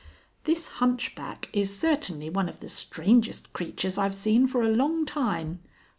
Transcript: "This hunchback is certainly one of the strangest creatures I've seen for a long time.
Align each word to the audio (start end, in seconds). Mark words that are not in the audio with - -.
"This 0.45 0.67
hunchback 0.79 1.47
is 1.53 1.77
certainly 1.77 2.27
one 2.27 2.49
of 2.49 2.59
the 2.59 2.69
strangest 2.69 3.53
creatures 3.53 3.99
I've 3.99 4.15
seen 4.15 4.47
for 4.47 4.63
a 4.63 4.67
long 4.75 5.05
time. 5.05 5.59